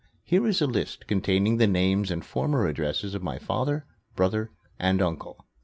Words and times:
Here 0.23 0.47
is 0.47 0.63
a 0.63 0.65
list 0.65 1.05
containing 1.05 1.57
the 1.57 1.67
names 1.67 2.09
and 2.09 2.25
former 2.25 2.65
addresses 2.65 3.13
of 3.13 3.21
my 3.21 3.37
father, 3.37 3.85
brother, 4.15 4.49
and 4.79 4.99
uncle. 4.99 5.45